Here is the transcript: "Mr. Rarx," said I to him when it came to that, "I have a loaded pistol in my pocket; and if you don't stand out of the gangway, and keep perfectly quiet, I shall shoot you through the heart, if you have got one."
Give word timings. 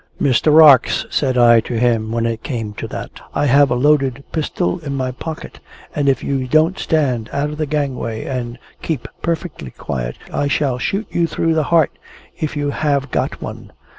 "Mr. 0.19 0.51
Rarx," 0.51 1.05
said 1.11 1.37
I 1.37 1.59
to 1.59 1.77
him 1.77 2.11
when 2.11 2.25
it 2.25 2.41
came 2.41 2.73
to 2.73 2.87
that, 2.87 3.21
"I 3.35 3.45
have 3.45 3.69
a 3.69 3.75
loaded 3.75 4.23
pistol 4.31 4.79
in 4.79 4.95
my 4.97 5.11
pocket; 5.11 5.59
and 5.93 6.09
if 6.09 6.23
you 6.23 6.47
don't 6.47 6.79
stand 6.79 7.29
out 7.31 7.51
of 7.51 7.57
the 7.57 7.67
gangway, 7.67 8.25
and 8.25 8.57
keep 8.81 9.07
perfectly 9.21 9.69
quiet, 9.69 10.17
I 10.33 10.47
shall 10.47 10.79
shoot 10.79 11.05
you 11.11 11.27
through 11.27 11.53
the 11.53 11.65
heart, 11.69 11.91
if 12.39 12.57
you 12.57 12.71
have 12.71 13.11
got 13.11 13.43
one." 13.43 13.73